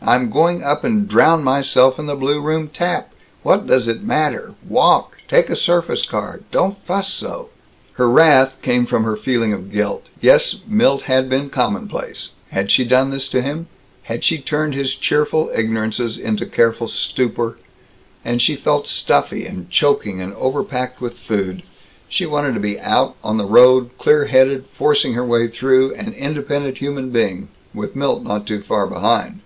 I'm 0.00 0.30
going 0.30 0.62
up 0.62 0.84
and 0.84 1.06
drown 1.06 1.44
myself 1.44 1.98
in 1.98 2.06
the 2.06 2.14
blue 2.14 2.40
room 2.40 2.68
tap! 2.72 3.12
What 3.42 3.66
does 3.66 3.88
it 3.88 4.02
matter! 4.02 4.54
Walk! 4.66 5.18
Take 5.28 5.50
a 5.50 5.56
surface 5.56 6.06
car! 6.06 6.40
Don't 6.50 6.82
fuss 6.86 7.08
so!" 7.12 7.50
Her 7.94 8.08
wrath 8.08 8.56
came 8.62 8.86
from 8.86 9.04
her 9.04 9.18
feeling 9.18 9.52
of 9.52 9.70
guilt. 9.70 10.06
Yes, 10.22 10.60
Milt 10.66 11.02
had 11.02 11.28
been 11.28 11.50
commonplace. 11.50 12.30
Had 12.52 12.70
she 12.70 12.86
done 12.86 13.10
this 13.10 13.28
to 13.28 13.42
him? 13.42 13.66
Had 14.04 14.24
she 14.24 14.38
turned 14.38 14.72
his 14.74 14.94
cheerful 14.94 15.50
ignorances 15.54 16.16
into 16.16 16.44
a 16.44 16.48
careful 16.48 16.88
stupor? 16.88 17.58
And 18.24 18.40
she 18.40 18.56
felt 18.56 18.88
stuffy 18.88 19.44
and 19.44 19.68
choking 19.68 20.22
and 20.22 20.32
overpacked 20.34 21.00
with 21.02 21.18
food. 21.18 21.62
She 22.08 22.24
wanted 22.24 22.54
to 22.54 22.60
be 22.60 22.80
out 22.80 23.16
on 23.22 23.36
the 23.36 23.44
road, 23.44 23.90
clear 23.98 24.26
headed, 24.26 24.66
forcing 24.72 25.12
her 25.14 25.24
way 25.26 25.48
through, 25.48 25.92
an 25.96 26.14
independent 26.14 26.78
human 26.78 27.10
being 27.10 27.48
with 27.74 27.94
Milt 27.96 28.22
not 28.22 28.46
too 28.46 28.62
far 28.62 28.86
behind. 28.86 29.40